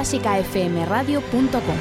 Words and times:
clásicafmradio.com. 0.00 1.76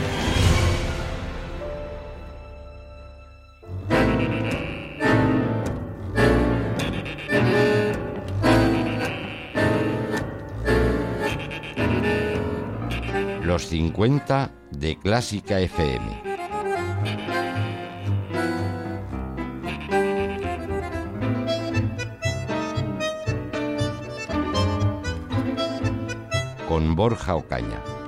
Los 13.42 13.64
50 13.68 14.52
de 14.72 14.98
Clásica 14.98 15.62
FM. 15.62 16.24
Con 26.68 26.96
Borja 26.98 27.36
Ocaña. 27.36 27.99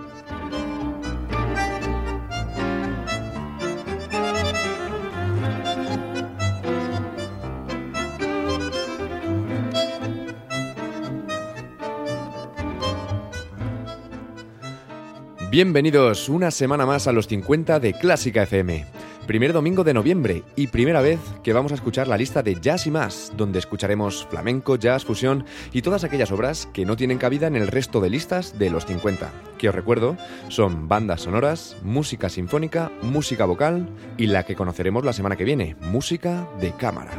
Bienvenidos 15.52 16.30
una 16.30 16.50
semana 16.50 16.86
más 16.86 17.08
a 17.08 17.12
los 17.12 17.28
50 17.28 17.82
de 17.82 17.92
Clásica 17.92 18.44
FM. 18.44 18.86
Primer 19.28 19.52
domingo 19.52 19.84
de 19.84 19.94
noviembre 19.94 20.44
y 20.56 20.68
primera 20.68 21.02
vez 21.02 21.20
que 21.44 21.52
vamos 21.52 21.74
a 21.74 21.76
escuchar 21.76 22.08
la 22.08 22.16
lista 22.16 22.42
de 22.42 22.56
Jazz 22.62 22.88
y 22.88 22.92
más, 22.92 23.34
donde 23.36 23.60
escucharemos 23.60 24.26
flamenco, 24.28 24.78
jazz, 24.78 25.04
fusión 25.04 25.44
y 25.74 25.82
todas 25.82 26.06
aquellas 26.06 26.32
obras 26.32 26.70
que 26.72 26.86
no 26.86 26.96
tienen 26.96 27.18
cabida 27.18 27.48
en 27.48 27.58
el 27.58 27.68
resto 27.68 28.00
de 28.00 28.10
listas 28.10 28.58
de 28.58 28.70
los 28.70 28.86
50, 28.86 29.30
que 29.58 29.68
os 29.68 29.76
recuerdo 29.76 30.16
son 30.48 30.88
bandas 30.88 31.24
sonoras, 31.24 31.76
música 31.84 32.30
sinfónica, 32.30 32.90
música 33.02 33.44
vocal 33.44 33.90
y 34.16 34.28
la 34.28 34.44
que 34.44 34.56
conoceremos 34.56 35.04
la 35.04 35.12
semana 35.12 35.36
que 35.36 35.44
viene, 35.44 35.76
música 35.82 36.48
de 36.62 36.72
cámara. 36.72 37.12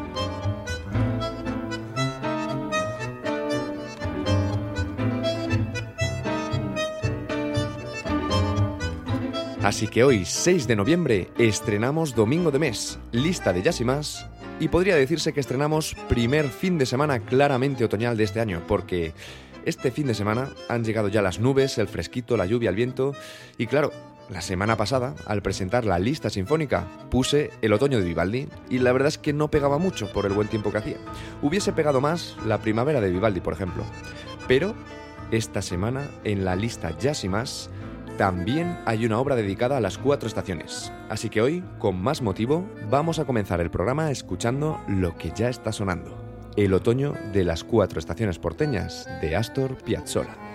Así 9.62 9.86
que 9.86 10.02
hoy, 10.02 10.24
6 10.24 10.66
de 10.66 10.74
noviembre, 10.74 11.30
estrenamos 11.38 12.16
Domingo 12.16 12.50
de 12.50 12.58
Mes, 12.58 12.98
lista 13.12 13.52
de 13.52 13.62
Jazz 13.62 13.80
y 13.80 13.84
más, 13.84 14.27
y 14.58 14.66
podría 14.66 14.96
decirse 14.96 15.32
que 15.32 15.38
estrenamos 15.38 15.94
primer 16.08 16.48
fin 16.48 16.78
de 16.78 16.86
semana 16.86 17.20
claramente 17.20 17.84
otoñal 17.84 18.16
de 18.16 18.24
este 18.24 18.41
año, 18.41 18.64
porque 18.66 19.12
este 19.64 19.92
fin 19.92 20.08
de 20.08 20.14
semana 20.14 20.48
han 20.69 20.82
llegado 20.82 21.06
ya 21.06 21.22
las 21.22 21.38
nubes, 21.38 21.78
el 21.78 21.86
fresquito, 21.86 22.36
la 22.36 22.46
lluvia, 22.46 22.70
el 22.70 22.77
viento, 22.77 23.14
y 23.56 23.69
claro, 23.69 23.92
la 24.28 24.41
semana 24.41 24.77
pasada, 24.77 25.14
al 25.27 25.42
presentar 25.42 25.84
la 25.84 26.00
lista 26.00 26.28
sinfónica, 26.28 26.88
puse 27.08 27.52
el 27.62 27.72
otoño 27.72 27.98
de 27.98 28.04
Vivaldi, 28.04 28.48
y 28.69 28.80
la 28.80 28.91
verdad 28.91 29.08
es 29.08 29.19
que 29.19 29.32
no 29.32 29.48
pegaba 29.48 29.78
mucho 29.78 30.12
por 30.12 30.26
el 30.26 30.32
buen 30.32 30.48
tiempo 30.48 30.72
que 30.72 30.78
hacía. 30.78 30.97
Hubiese 31.41 31.72
pegado 31.72 32.00
más 32.00 32.36
la 32.44 32.58
primavera 32.58 33.00
de 33.00 33.12
Vivaldi, 33.12 33.41
por 33.41 33.52
ejemplo. 33.54 33.84
Pero 34.48 34.74
esta 35.30 35.62
semana, 35.62 36.10
en 36.24 36.44
la 36.44 36.56
lista 36.56 36.98
Jazz 36.98 37.22
y 37.22 37.28
más, 37.28 37.70
también 38.16 38.78
hay 38.86 39.06
una 39.06 39.18
obra 39.18 39.36
dedicada 39.36 39.77
a 39.77 39.80
las 39.80 39.98
cuatro 39.98 40.27
estaciones. 40.27 40.92
Así 41.08 41.28
que 41.28 41.41
hoy, 41.41 41.64
con 41.78 42.00
más 42.00 42.22
motivo, 42.22 42.69
vamos 42.91 43.19
a 43.19 43.24
comenzar 43.24 43.60
el 43.60 43.70
programa 43.70 44.10
escuchando 44.10 44.80
lo 44.88 45.16
que 45.16 45.32
ya 45.34 45.48
está 45.48 45.72
sonando. 45.72 46.19
El 46.56 46.74
otoño 46.74 47.14
de 47.32 47.44
las 47.44 47.64
cuatro 47.64 47.98
estaciones 47.98 48.38
porteñas 48.38 49.08
de 49.20 49.36
Astor 49.36 49.77
Piazzolla. 49.82 50.52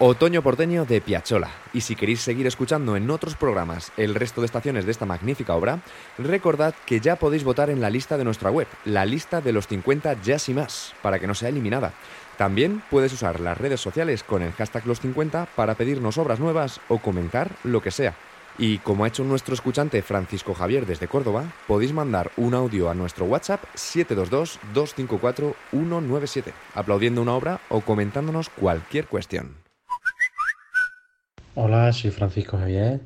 Otoño 0.00 0.42
porteño 0.42 0.84
de 0.84 1.00
Piachola. 1.00 1.50
Y 1.72 1.80
si 1.80 1.96
queréis 1.96 2.20
seguir 2.20 2.46
escuchando 2.46 2.94
en 2.94 3.10
otros 3.10 3.34
programas 3.34 3.90
el 3.96 4.14
resto 4.14 4.40
de 4.40 4.44
estaciones 4.44 4.84
de 4.84 4.92
esta 4.92 5.06
magnífica 5.06 5.56
obra, 5.56 5.80
recordad 6.18 6.72
que 6.86 7.00
ya 7.00 7.16
podéis 7.16 7.42
votar 7.42 7.68
en 7.68 7.80
la 7.80 7.90
lista 7.90 8.16
de 8.16 8.22
nuestra 8.22 8.52
web, 8.52 8.68
la 8.84 9.04
lista 9.04 9.40
de 9.40 9.50
los 9.50 9.66
50 9.66 10.22
Jazz 10.22 10.48
y 10.50 10.54
más, 10.54 10.94
para 11.02 11.18
que 11.18 11.26
no 11.26 11.34
sea 11.34 11.48
eliminada. 11.48 11.94
También 12.36 12.80
puedes 12.92 13.12
usar 13.12 13.40
las 13.40 13.58
redes 13.58 13.80
sociales 13.80 14.22
con 14.22 14.42
el 14.42 14.52
hashtag 14.52 14.86
los 14.86 15.00
50 15.00 15.48
para 15.56 15.74
pedirnos 15.74 16.16
obras 16.16 16.38
nuevas 16.38 16.80
o 16.86 16.98
comentar 16.98 17.50
lo 17.64 17.82
que 17.82 17.90
sea. 17.90 18.14
Y 18.56 18.78
como 18.78 19.02
ha 19.02 19.08
hecho 19.08 19.24
nuestro 19.24 19.54
escuchante 19.54 20.00
Francisco 20.02 20.54
Javier 20.54 20.86
desde 20.86 21.08
Córdoba, 21.08 21.42
podéis 21.66 21.92
mandar 21.92 22.30
un 22.36 22.54
audio 22.54 22.88
a 22.88 22.94
nuestro 22.94 23.24
WhatsApp 23.24 23.64
722-254-197, 23.74 26.52
aplaudiendo 26.76 27.20
una 27.20 27.34
obra 27.34 27.58
o 27.68 27.80
comentándonos 27.80 28.48
cualquier 28.48 29.08
cuestión. 29.08 29.67
Hola, 31.60 31.92
soy 31.92 32.12
Francisco 32.12 32.56
Javier 32.56 33.00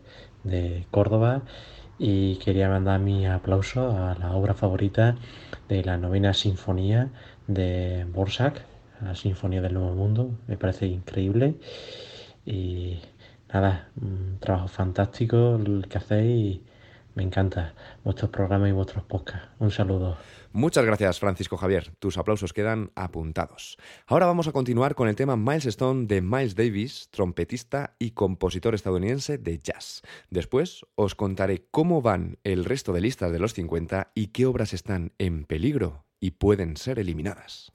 de 0.45 0.87
Córdoba 0.91 1.41
y 1.99 2.37
quería 2.37 2.69
mandar 2.69 3.01
mi 3.01 3.27
aplauso 3.27 3.97
a 3.97 4.15
la 4.15 4.33
obra 4.35 4.53
favorita 4.53 5.17
de 5.71 5.83
la 5.83 5.97
novena 5.97 6.35
sinfonía 6.35 7.09
de 7.47 8.05
Borsak, 8.13 8.63
la 9.01 9.15
Sinfonía 9.15 9.63
del 9.63 9.73
Nuevo 9.73 9.95
Mundo. 9.95 10.39
Me 10.49 10.59
parece 10.59 10.85
increíble 10.87 11.55
y 12.45 13.01
nada, 13.51 13.89
un 13.99 14.37
trabajo 14.39 14.69
fantástico 14.69 15.57
el 15.57 15.89
que 15.89 15.97
hacéis 15.97 16.57
y 16.57 16.63
me 17.15 17.23
encanta 17.23 17.73
vuestros 18.05 18.31
programas 18.31 18.69
y 18.69 18.73
vuestros 18.73 19.03
podcasts. 19.05 19.49
Un 19.61 19.71
saludo. 19.71 20.19
Muchas 20.53 20.85
gracias, 20.85 21.19
Francisco 21.19 21.57
Javier. 21.57 21.93
Tus 21.99 22.19
aplausos 22.19 22.53
quedan 22.53 22.91
apuntados. 22.95 23.79
Ahora 24.07 24.27
vamos 24.27 24.49
a 24.49 24.53
continuar 24.53 24.95
con 24.95 25.09
el 25.09 25.17
tema 25.17 25.37
Miles 25.37 25.67
Stone 25.67 26.07
de 26.07 26.21
Miles 26.21 26.55
Davis, 26.55 27.09
trompetista 27.11 27.97
y 27.99 28.11
compositor 28.11 28.75
estadounidense 28.75 29.39
de 29.39 29.59
jazz. 29.59 30.03
Después 30.29 30.85
os 30.95 31.15
contaré 31.15 31.67
cómo 31.71 32.03
van 32.03 32.39
el 32.45 32.65
resto 32.67 32.93
de 32.93 33.01
listas 33.01 33.33
de 33.33 33.39
los 33.39 33.55
50 33.55 34.13
y 34.15 34.29
qué 34.29 34.45
obras 34.45 34.75
están 34.75 35.13
en 35.19 35.45
peligro 35.45 36.05
y 36.21 36.33
pueden 36.33 36.77
ser 36.77 36.99
eliminadas. 36.99 37.73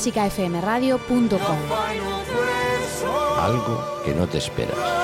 clásicafmradio.com. 0.00 1.58
Algo 3.38 4.02
que 4.04 4.14
no 4.14 4.26
te 4.26 4.38
esperas. 4.38 4.99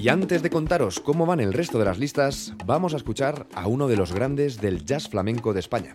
Y 0.00 0.08
antes 0.08 0.42
de 0.42 0.48
contaros 0.48 0.98
cómo 0.98 1.26
van 1.26 1.40
el 1.40 1.52
resto 1.52 1.78
de 1.78 1.84
las 1.84 1.98
listas, 1.98 2.54
vamos 2.64 2.94
a 2.94 2.96
escuchar 2.96 3.46
a 3.54 3.66
uno 3.66 3.86
de 3.86 3.98
los 3.98 4.14
grandes 4.14 4.58
del 4.58 4.86
jazz 4.86 5.10
flamenco 5.10 5.52
de 5.52 5.60
España, 5.60 5.94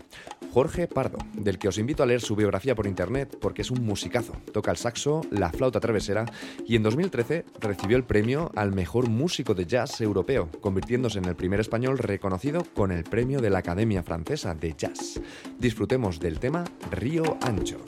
Jorge 0.54 0.86
Pardo, 0.86 1.18
del 1.34 1.58
que 1.58 1.70
os 1.70 1.80
invito 1.80 2.04
a 2.04 2.06
leer 2.06 2.22
su 2.22 2.36
biografía 2.36 2.76
por 2.76 2.86
internet 2.86 3.36
porque 3.42 3.64
es 3.64 3.72
un 3.72 3.84
musicazo. 3.84 4.34
Toca 4.54 4.70
el 4.70 4.78
saxo, 4.78 5.22
la 5.32 5.50
flauta 5.50 5.80
travesera 5.80 6.26
y 6.68 6.76
en 6.76 6.84
2013 6.84 7.46
recibió 7.60 7.98
el 7.98 8.04
premio 8.04 8.52
al 8.56 8.74
mejor 8.74 9.10
músico 9.10 9.56
de 9.56 9.66
jazz 9.66 10.00
europeo, 10.02 10.52
convirtiéndose 10.62 11.18
en 11.18 11.26
el 11.26 11.36
primer 11.36 11.60
español 11.60 11.98
reconocido 11.98 12.64
con 12.76 12.92
el 12.92 13.06
premio 13.06 13.42
de 13.42 13.50
la 13.50 13.58
Academia 13.58 14.04
Francesa 14.04 14.54
de 14.54 14.76
Jazz. 14.78 15.20
Disfrutemos 15.58 16.20
del 16.20 16.40
tema 16.40 16.64
Río 16.92 17.40
Ancho. 17.42 17.80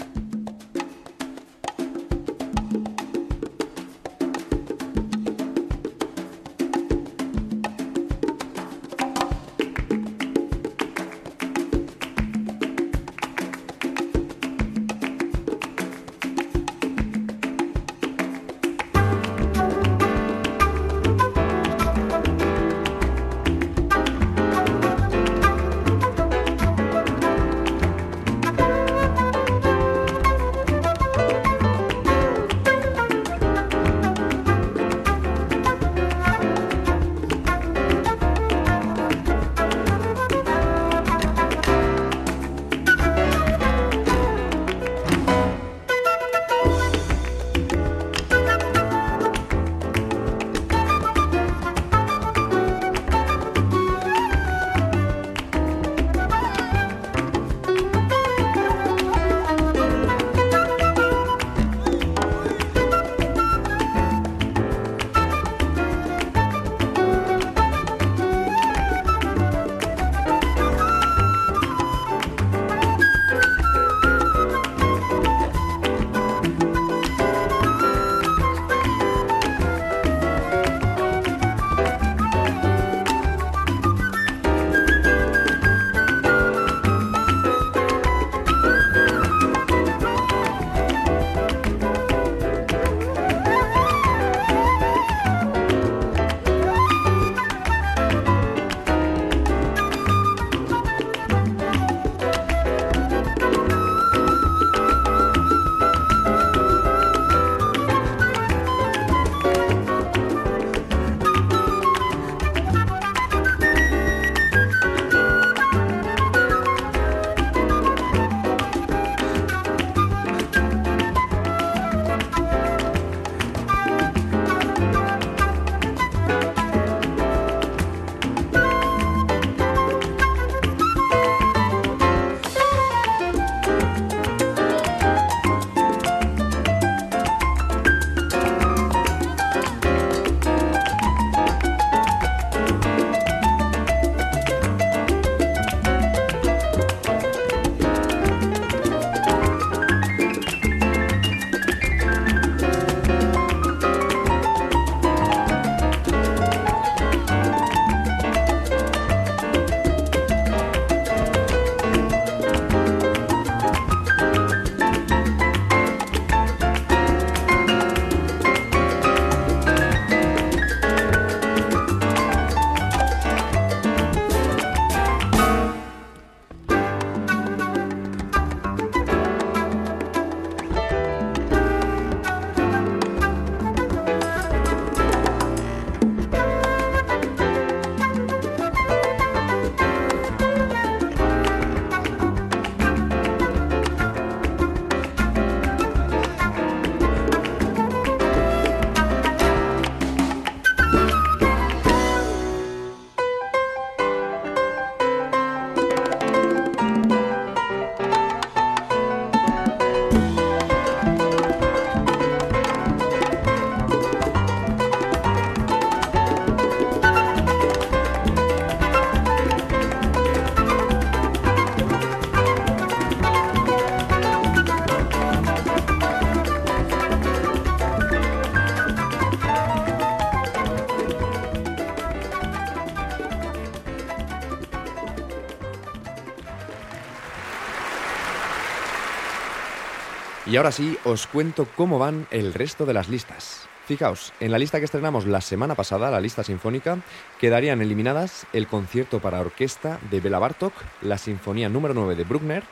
Y 240.57 240.59
ahora 240.59 240.71
sí, 240.71 240.97
os 241.03 241.27
cuento 241.27 241.67
cómo 241.75 241.99
van 241.99 242.25
el 242.31 242.51
resto 242.51 242.87
de 242.87 242.93
las 242.95 243.09
listas. 243.09 243.69
Fijaos, 243.85 244.33
en 244.39 244.51
la 244.51 244.57
lista 244.57 244.79
que 244.79 244.85
estrenamos 244.85 245.27
la 245.27 245.39
semana 245.39 245.75
pasada, 245.75 246.09
la 246.09 246.19
lista 246.19 246.43
sinfónica, 246.43 246.97
quedarían 247.39 247.79
eliminadas 247.79 248.47
el 248.53 248.65
concierto 248.65 249.19
para 249.19 249.39
orquesta 249.39 249.99
de 250.09 250.19
Bela 250.19 250.39
Bartok, 250.39 250.73
la 251.03 251.19
sinfonía 251.19 251.69
número 251.69 251.93
9 251.93 252.15
de 252.15 252.23
Bruckner 252.23 252.63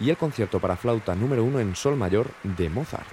y 0.00 0.08
el 0.08 0.16
concierto 0.16 0.58
para 0.58 0.76
flauta 0.76 1.14
número 1.14 1.44
1 1.44 1.60
en 1.60 1.76
sol 1.76 1.96
mayor 1.96 2.30
de 2.44 2.70
Mozart. 2.70 3.06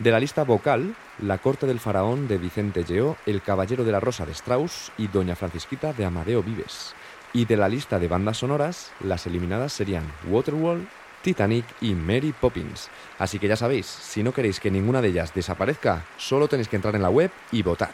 De 0.00 0.10
la 0.10 0.18
lista 0.18 0.42
vocal, 0.42 0.96
La 1.22 1.38
corte 1.38 1.68
del 1.68 1.78
faraón 1.78 2.26
de 2.26 2.38
Vicente 2.38 2.82
Geo, 2.82 3.18
El 3.24 3.40
caballero 3.40 3.84
de 3.84 3.92
la 3.92 4.00
rosa 4.00 4.26
de 4.26 4.32
Strauss 4.32 4.90
y 4.98 5.06
Doña 5.06 5.36
Francisquita 5.36 5.92
de 5.92 6.06
Amadeo 6.06 6.42
Vives. 6.42 6.96
Y 7.32 7.44
de 7.44 7.56
la 7.56 7.68
lista 7.68 8.00
de 8.00 8.08
bandas 8.08 8.38
sonoras, 8.38 8.90
las 8.98 9.28
eliminadas 9.28 9.72
serían 9.72 10.12
Waterwall, 10.28 10.88
Titanic 11.22 11.64
y 11.80 11.94
Mary 11.94 12.32
Poppins. 12.38 12.88
Así 13.18 13.38
que 13.38 13.48
ya 13.48 13.56
sabéis, 13.56 13.86
si 13.86 14.22
no 14.22 14.32
queréis 14.32 14.60
que 14.60 14.70
ninguna 14.70 15.02
de 15.02 15.08
ellas 15.08 15.34
desaparezca, 15.34 16.04
solo 16.16 16.48
tenéis 16.48 16.68
que 16.68 16.76
entrar 16.76 16.94
en 16.94 17.02
la 17.02 17.10
web 17.10 17.30
y 17.52 17.62
votar. 17.62 17.92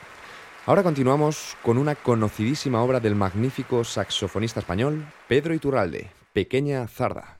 Ahora 0.66 0.82
continuamos 0.82 1.56
con 1.62 1.78
una 1.78 1.94
conocidísima 1.94 2.82
obra 2.82 2.98
del 2.98 3.14
magnífico 3.14 3.84
saxofonista 3.84 4.60
español 4.60 5.06
Pedro 5.28 5.54
Iturralde, 5.54 6.10
Pequeña 6.32 6.88
Zarda. 6.88 7.38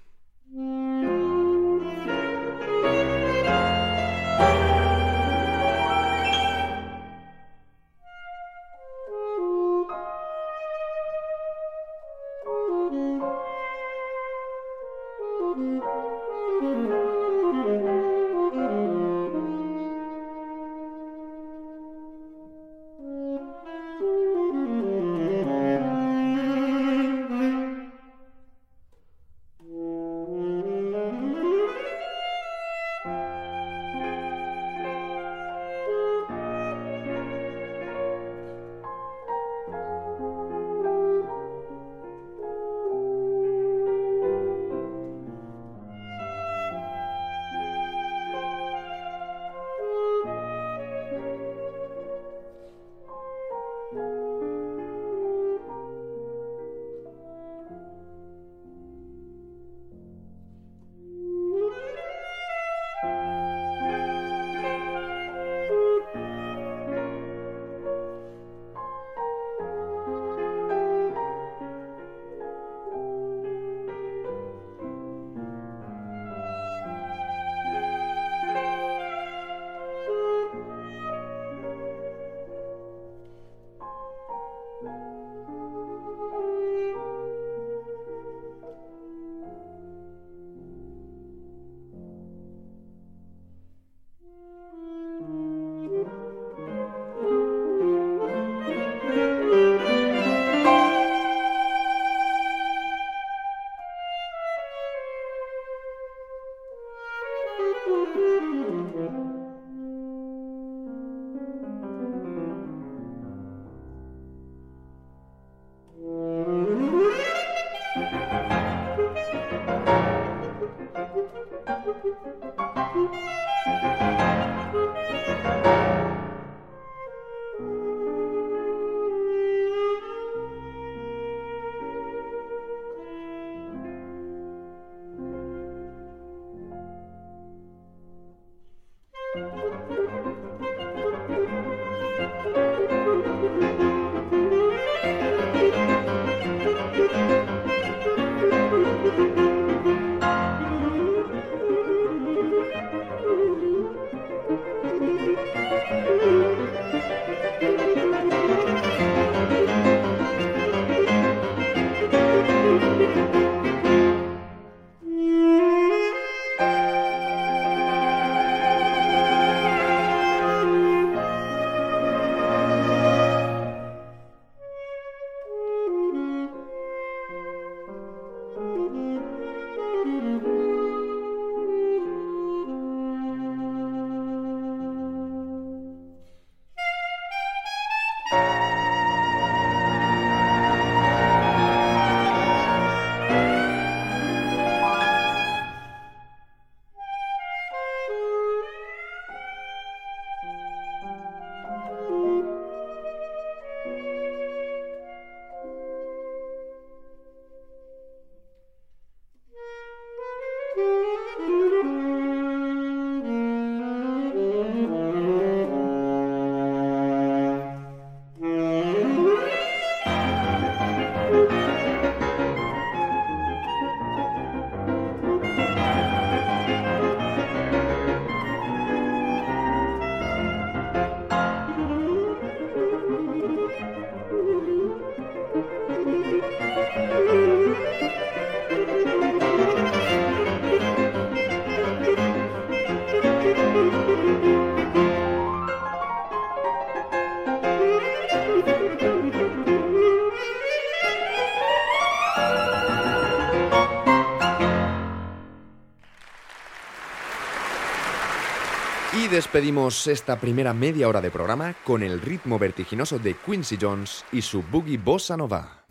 Despedimos 259.57 260.07
esta 260.07 260.39
primera 260.39 260.75
media 260.75 261.09
hora 261.09 261.23
de 261.23 261.31
programa 261.31 261.75
con 261.83 262.03
el 262.03 262.21
ritmo 262.21 262.59
vertiginoso 262.59 263.19
de 263.19 263.35
Quincy 263.35 263.79
Jones 263.81 264.23
y 264.31 264.43
su 264.43 264.63
boogie 264.63 264.99
bossa 264.99 265.35
nova. 265.35 265.87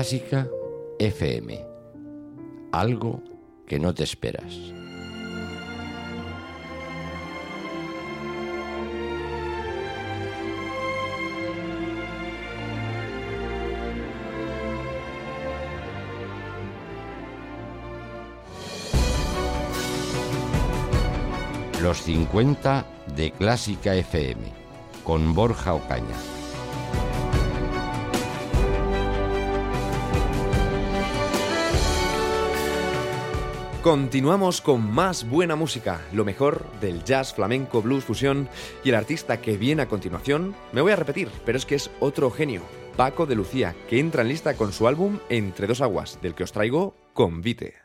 Clásica 0.00 0.48
FM. 0.98 1.62
Algo 2.72 3.22
que 3.66 3.78
no 3.78 3.92
te 3.92 4.02
esperas. 4.04 4.56
Los 21.82 21.98
50 22.04 22.86
de 23.14 23.32
Clásica 23.32 23.94
FM 23.94 24.40
con 25.04 25.34
Borja 25.34 25.74
Ocaña. 25.74 26.29
Continuamos 33.82 34.60
con 34.60 34.92
más 34.92 35.26
buena 35.26 35.56
música, 35.56 36.02
lo 36.12 36.22
mejor 36.22 36.66
del 36.82 37.02
jazz, 37.02 37.32
flamenco, 37.32 37.80
blues, 37.80 38.04
fusión 38.04 38.46
y 38.84 38.90
el 38.90 38.94
artista 38.94 39.40
que 39.40 39.56
viene 39.56 39.80
a 39.80 39.88
continuación, 39.88 40.54
me 40.72 40.82
voy 40.82 40.92
a 40.92 40.96
repetir, 40.96 41.30
pero 41.46 41.56
es 41.56 41.64
que 41.64 41.76
es 41.76 41.90
otro 41.98 42.30
genio, 42.30 42.60
Paco 42.98 43.24
de 43.24 43.36
Lucía, 43.36 43.74
que 43.88 43.98
entra 43.98 44.20
en 44.20 44.28
lista 44.28 44.52
con 44.54 44.74
su 44.74 44.86
álbum 44.86 45.18
Entre 45.30 45.66
dos 45.66 45.80
aguas, 45.80 46.18
del 46.20 46.34
que 46.34 46.44
os 46.44 46.52
traigo 46.52 46.94
Convite. 47.14 47.76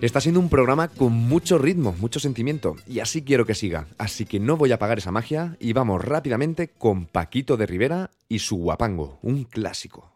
Está 0.00 0.18
siendo 0.22 0.40
un 0.40 0.48
programa 0.48 0.88
con 0.88 1.12
mucho 1.12 1.58
ritmo, 1.58 1.94
mucho 2.00 2.20
sentimiento, 2.20 2.76
y 2.88 3.00
así 3.00 3.20
quiero 3.22 3.44
que 3.44 3.54
siga. 3.54 3.86
Así 3.98 4.24
que 4.24 4.40
no 4.40 4.56
voy 4.56 4.72
a 4.72 4.76
apagar 4.76 4.96
esa 4.96 5.12
magia 5.12 5.58
y 5.60 5.74
vamos 5.74 6.02
rápidamente 6.02 6.68
con 6.68 7.04
Paquito 7.04 7.58
de 7.58 7.66
Rivera 7.66 8.10
y 8.26 8.38
su 8.38 8.56
guapango, 8.56 9.18
un 9.20 9.44
clásico. 9.44 10.10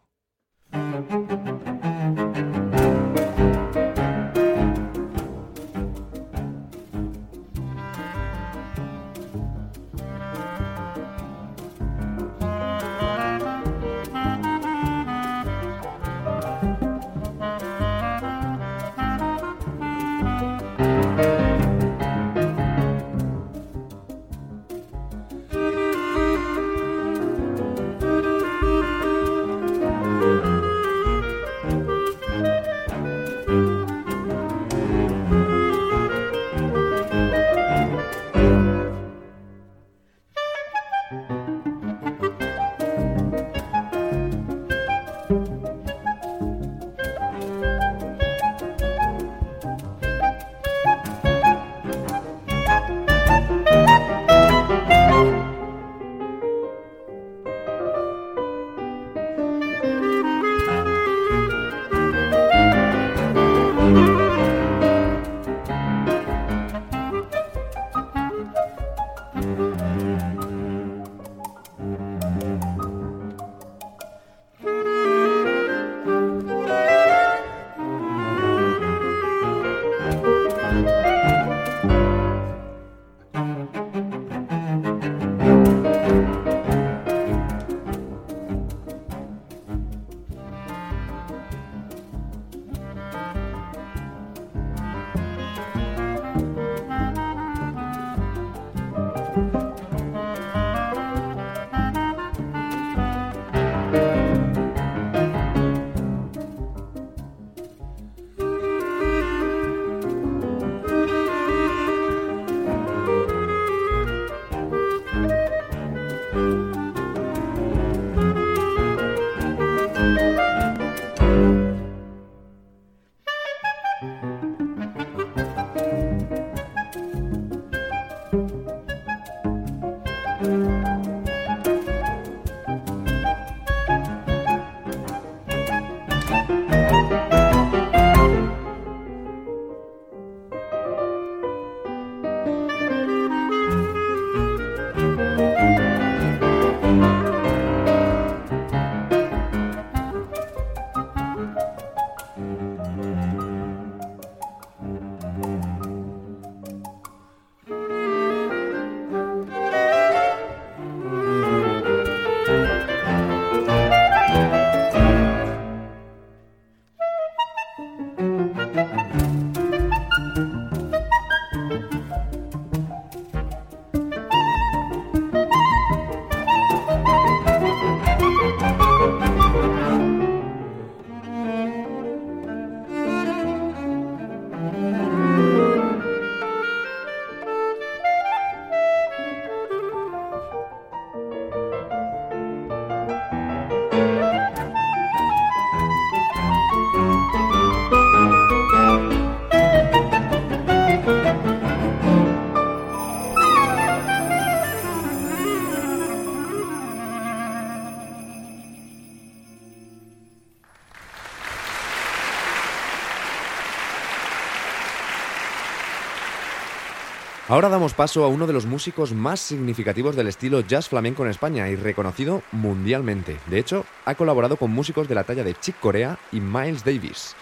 Ahora 217.47 217.69
damos 217.69 217.93
paso 217.93 218.23
a 218.23 218.27
uno 218.27 218.47
de 218.47 218.53
los 218.53 218.65
músicos 218.65 219.13
más 219.13 219.39
significativos 219.39 220.15
del 220.15 220.25
estilo 220.25 220.61
jazz 220.61 220.89
flamenco 220.89 221.23
en 221.23 221.29
España 221.29 221.69
y 221.69 221.75
reconocido 221.75 222.41
mundialmente. 222.51 223.37
De 223.45 223.59
hecho, 223.59 223.85
ha 224.05 224.15
colaborado 224.15 224.57
con 224.57 224.71
músicos 224.71 225.07
de 225.07 225.13
la 225.13 225.25
talla 225.25 225.43
de 225.43 225.53
Chick 225.53 225.79
Corea 225.79 226.17
y 226.31 226.39
Miles 226.39 226.83
Davis. 226.83 227.35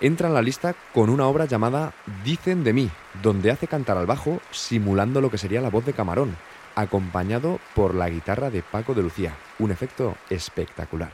Entra 0.00 0.28
en 0.28 0.34
la 0.34 0.42
lista 0.42 0.76
con 0.94 1.10
una 1.10 1.26
obra 1.26 1.46
llamada 1.46 1.92
Dicen 2.24 2.62
de 2.62 2.72
mí, 2.72 2.88
donde 3.20 3.50
hace 3.50 3.66
cantar 3.66 3.98
al 3.98 4.06
bajo 4.06 4.40
simulando 4.52 5.20
lo 5.20 5.28
que 5.28 5.38
sería 5.38 5.60
la 5.60 5.70
voz 5.70 5.84
de 5.84 5.92
Camarón, 5.92 6.36
acompañado 6.76 7.58
por 7.74 7.96
la 7.96 8.08
guitarra 8.08 8.50
de 8.50 8.62
Paco 8.62 8.94
de 8.94 9.02
Lucía, 9.02 9.34
un 9.58 9.72
efecto 9.72 10.14
espectacular. 10.30 11.10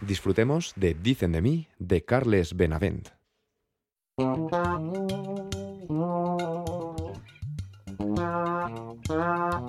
Disfrutemos 0.00 0.72
de 0.74 0.94
Dicen 0.94 1.30
de 1.30 1.42
mí 1.42 1.68
de 1.78 2.04
Carles 2.04 2.56
Benavent. 2.56 3.10
Oh. 9.10 9.64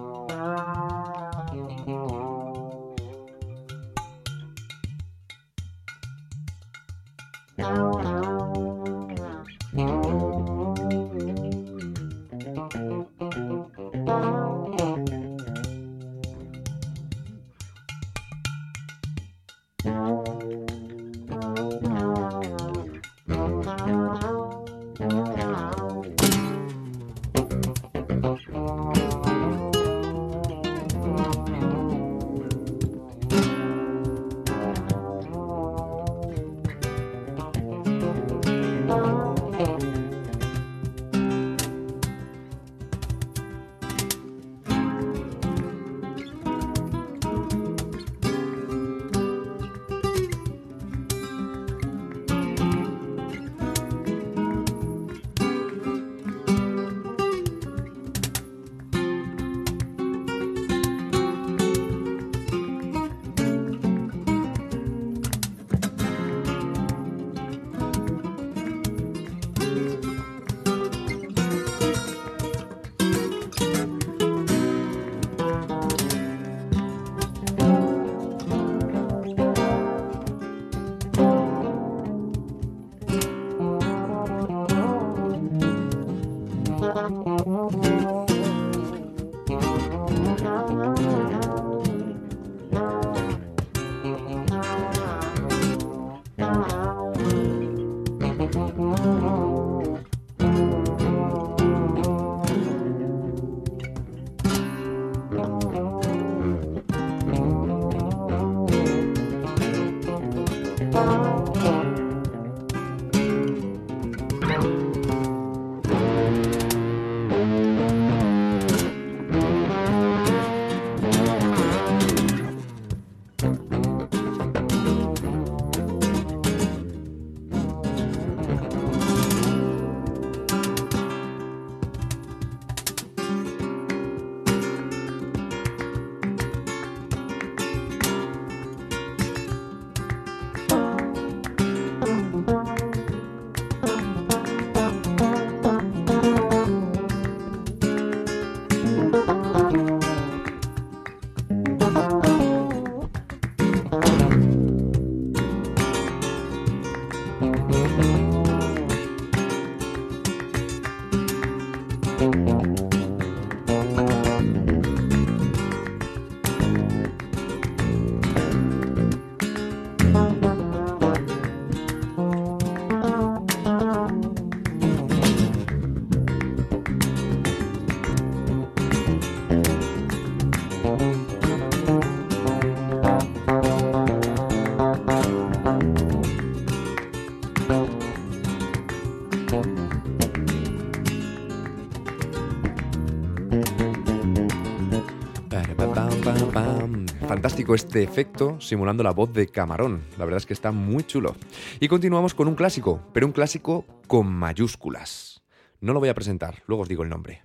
Este 197.74 198.04
efecto 198.04 198.60
simulando 198.62 199.04
la 199.04 199.12
voz 199.12 199.34
de 199.34 199.48
Camarón. 199.48 200.04
La 200.18 200.26
verdad 200.26 200.38
es 200.38 200.46
que 200.46 200.54
está 200.54 200.72
muy 200.72 201.04
chulo. 201.04 201.36
Y 201.80 201.88
continuamos 201.88 202.34
con 202.34 202.48
un 202.48 202.56
clásico, 202.56 203.02
pero 203.12 203.26
un 203.26 203.34
clásico 203.34 203.86
con 204.08 204.28
mayúsculas. 204.28 205.42
No 205.82 205.94
lo 205.94 206.00
voy 206.00 206.10
a 206.10 206.14
presentar, 206.14 206.64
luego 206.68 206.84
os 206.84 206.90
digo 206.90 207.04
el 207.04 207.10
nombre. 207.10 207.44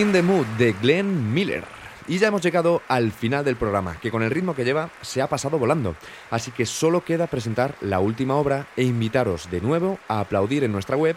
In 0.00 0.12
the 0.12 0.22
Mood 0.22 0.46
de 0.56 0.72
Glenn 0.72 1.34
Miller. 1.34 1.64
Y 2.08 2.16
ya 2.16 2.28
hemos 2.28 2.40
llegado 2.40 2.80
al 2.88 3.12
final 3.12 3.44
del 3.44 3.56
programa, 3.56 3.98
que 4.00 4.10
con 4.10 4.22
el 4.22 4.30
ritmo 4.30 4.54
que 4.54 4.64
lleva 4.64 4.88
se 5.02 5.20
ha 5.20 5.26
pasado 5.26 5.58
volando. 5.58 5.94
Así 6.30 6.52
que 6.52 6.64
solo 6.64 7.04
queda 7.04 7.26
presentar 7.26 7.74
la 7.82 8.00
última 8.00 8.36
obra 8.36 8.66
e 8.78 8.84
invitaros 8.84 9.50
de 9.50 9.60
nuevo 9.60 9.98
a 10.08 10.20
aplaudir 10.20 10.64
en 10.64 10.72
nuestra 10.72 10.96
web 10.96 11.16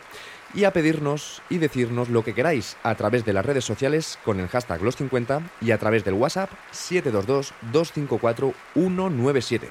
y 0.54 0.66
a 0.66 0.74
pedirnos 0.74 1.42
y 1.50 1.60
decirnos 1.60 2.10
lo 2.10 2.26
que 2.26 2.34
queráis 2.34 2.76
a 2.84 2.94
través 2.96 3.24
de 3.24 3.32
las 3.32 3.46
redes 3.46 3.64
sociales 3.64 4.20
con 4.26 4.42
el 4.42 4.50
hashtag 4.50 4.82
los50 4.82 5.44
y 5.62 5.72
a 5.72 5.78
través 5.78 6.04
del 6.04 6.16
WhatsApp 6.16 6.50
722-254-197. 6.74 9.62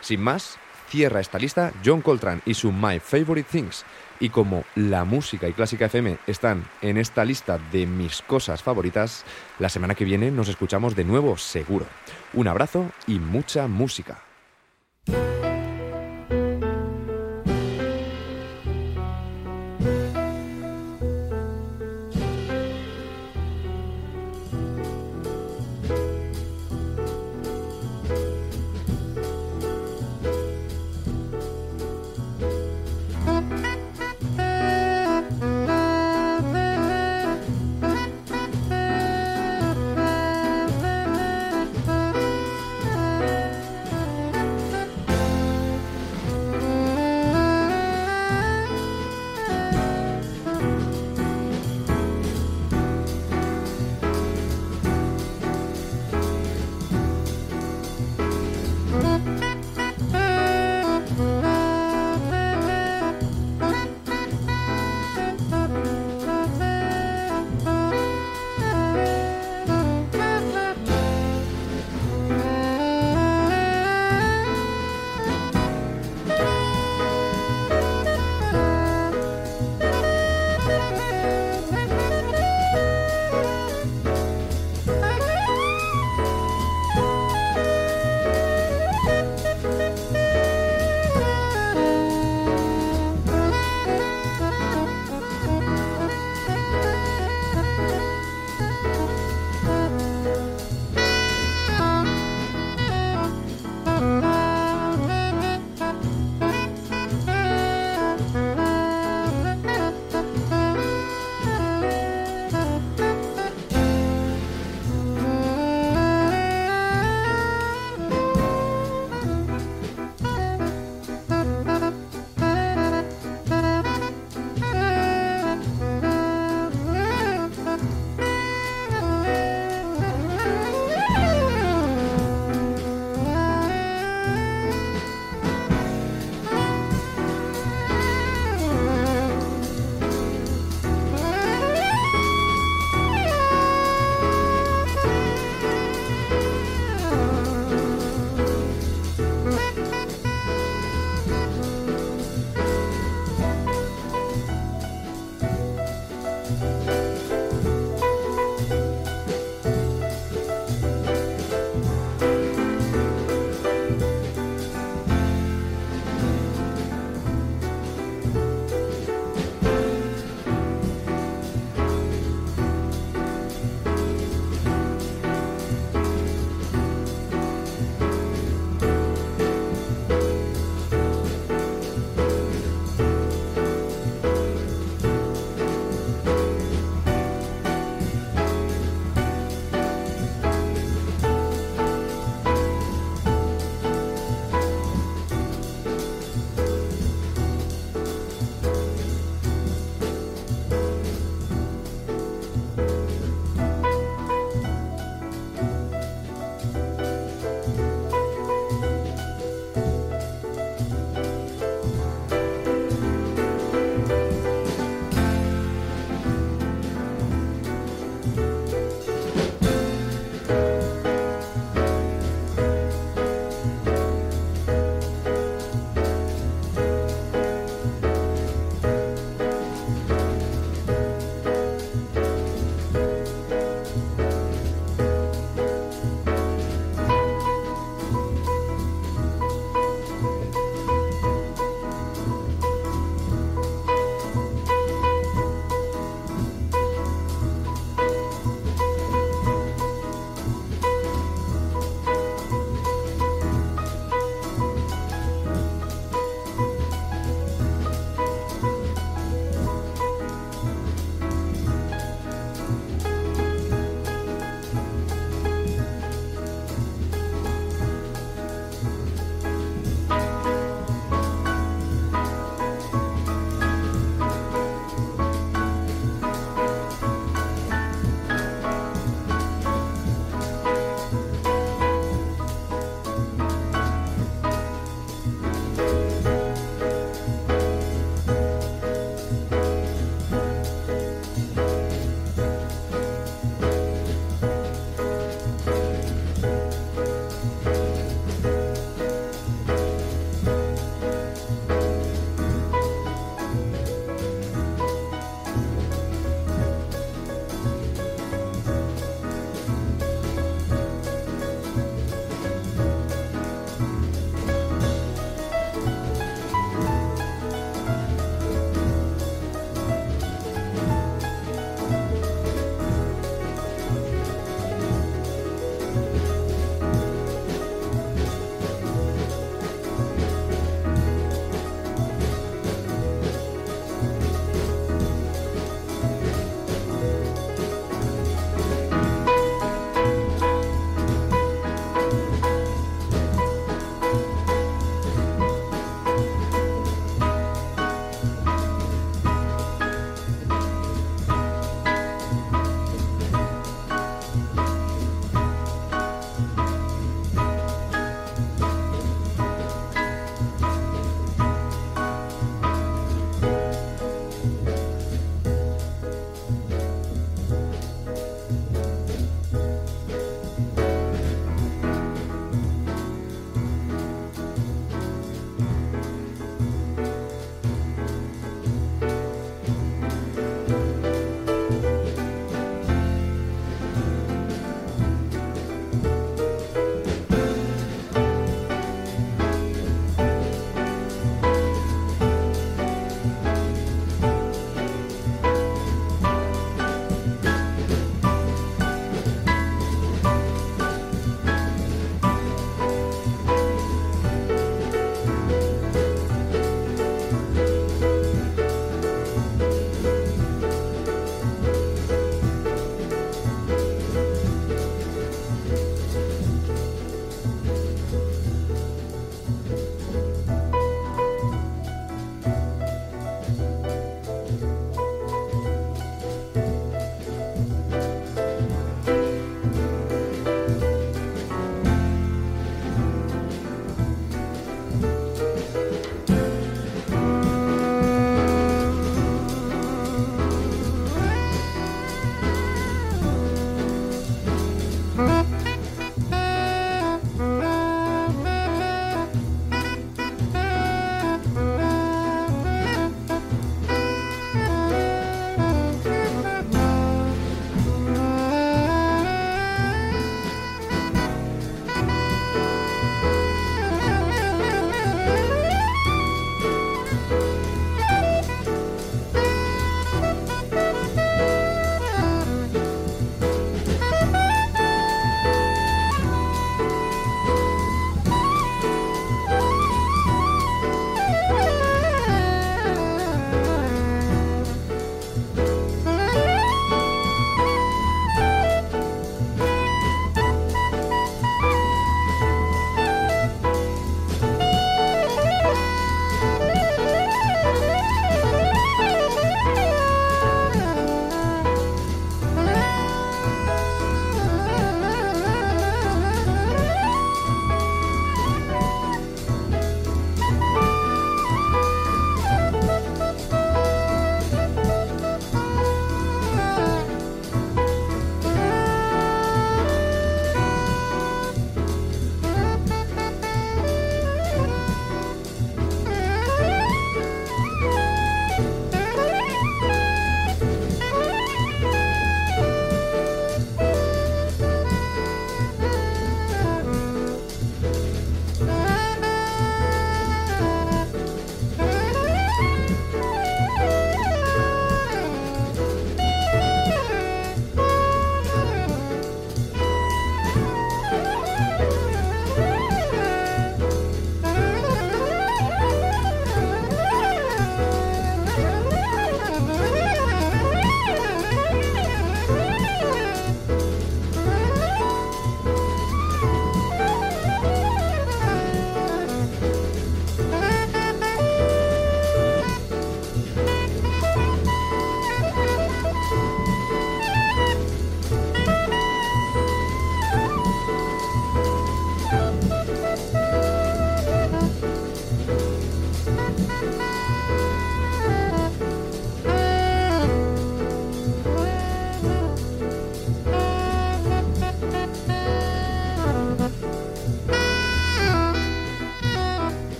Sin 0.00 0.20
más, 0.20 0.56
cierra 0.88 1.18
esta 1.18 1.40
lista 1.40 1.72
John 1.84 2.00
Coltrane 2.00 2.42
y 2.46 2.54
su 2.54 2.70
My 2.70 3.00
Favorite 3.00 3.48
Things. 3.50 3.84
Y 4.22 4.28
como 4.28 4.62
la 4.76 5.04
música 5.04 5.48
y 5.48 5.52
Clásica 5.52 5.86
FM 5.86 6.16
están 6.28 6.64
en 6.80 6.96
esta 6.96 7.24
lista 7.24 7.58
de 7.72 7.86
mis 7.86 8.22
cosas 8.22 8.62
favoritas, 8.62 9.24
la 9.58 9.68
semana 9.68 9.96
que 9.96 10.04
viene 10.04 10.30
nos 10.30 10.48
escuchamos 10.48 10.94
de 10.94 11.02
nuevo 11.02 11.36
seguro. 11.36 11.86
Un 12.32 12.46
abrazo 12.46 12.88
y 13.08 13.18
mucha 13.18 13.66
música. 13.66 14.22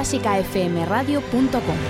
clásicafmradio.com. 0.00 1.89